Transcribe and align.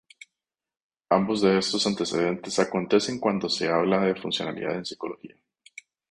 Ambos 1.11 1.41
de 1.43 1.59
estos 1.59 1.85
antecedentes 1.85 2.57
acontecen 2.57 3.19
cuando 3.19 3.47
se 3.49 3.69
habla 3.69 3.99
de 4.01 4.15
funcionalidad 4.19 4.73
en 4.75 4.85
psicología. 4.87 5.35